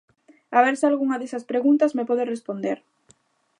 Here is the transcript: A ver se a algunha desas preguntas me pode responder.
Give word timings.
A 0.57 0.59
ver 0.65 0.75
se 0.79 0.85
a 0.85 0.89
algunha 0.91 1.19
desas 1.21 1.47
preguntas 1.51 1.95
me 1.97 2.07
pode 2.09 2.29
responder. 2.33 2.77